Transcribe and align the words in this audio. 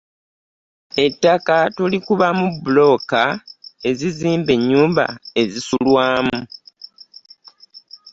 ettaka 1.05 1.57
tulisi 1.75 1.91
likubamu 1.95 2.45
buloka 2.63 3.21
ezizimba 3.89 4.51
enyumba 4.57 5.05
ezisulwamu 5.41 6.39